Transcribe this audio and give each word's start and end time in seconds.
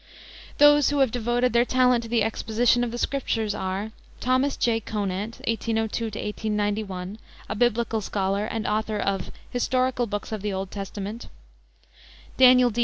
Those 0.57 0.89
who 0.89 0.97
have 0.97 1.11
devoted 1.11 1.53
their 1.53 1.63
talent 1.63 2.01
to 2.01 2.09
the 2.09 2.23
exposition 2.23 2.83
of 2.83 2.89
the 2.89 2.97
Scriptures 2.97 3.53
are: 3.53 3.91
Thomas 4.19 4.57
J. 4.57 4.79
Conant 4.79 5.35
(1802 5.45 6.05
1891), 6.05 7.19
a 7.47 7.53
biblical 7.53 8.01
scholar 8.01 8.45
and 8.47 8.65
author 8.65 8.97
of 8.97 9.29
Historical 9.51 10.07
Books 10.07 10.31
of 10.31 10.41
the 10.41 10.51
Old 10.53 10.71
Testament; 10.71 11.27
Daniel 12.35 12.71
D. 12.71 12.79